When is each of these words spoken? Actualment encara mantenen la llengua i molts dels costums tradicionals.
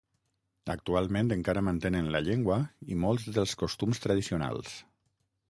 Actualment 0.73 1.29
encara 1.35 1.63
mantenen 1.67 2.09
la 2.15 2.21
llengua 2.29 2.59
i 2.95 2.99
molts 3.05 3.29
dels 3.37 3.55
costums 3.65 4.03
tradicionals. 4.07 4.75